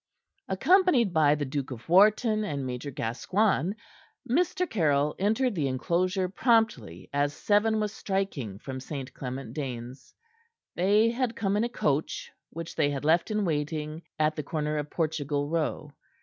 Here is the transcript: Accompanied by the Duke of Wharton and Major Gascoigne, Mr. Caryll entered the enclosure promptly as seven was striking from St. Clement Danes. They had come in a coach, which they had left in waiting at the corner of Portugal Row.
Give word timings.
Accompanied 0.47 1.13
by 1.13 1.35
the 1.35 1.45
Duke 1.45 1.69
of 1.69 1.87
Wharton 1.87 2.43
and 2.43 2.65
Major 2.65 2.89
Gascoigne, 2.89 3.73
Mr. 4.27 4.67
Caryll 4.67 5.13
entered 5.19 5.53
the 5.53 5.67
enclosure 5.67 6.27
promptly 6.27 7.07
as 7.13 7.35
seven 7.35 7.79
was 7.79 7.93
striking 7.93 8.57
from 8.57 8.79
St. 8.79 9.13
Clement 9.13 9.53
Danes. 9.53 10.11
They 10.75 11.11
had 11.11 11.35
come 11.35 11.55
in 11.55 11.63
a 11.63 11.69
coach, 11.69 12.31
which 12.49 12.73
they 12.75 12.89
had 12.89 13.05
left 13.05 13.29
in 13.29 13.45
waiting 13.45 14.01
at 14.17 14.35
the 14.35 14.41
corner 14.41 14.77
of 14.79 14.89
Portugal 14.89 15.47
Row. 15.47 15.91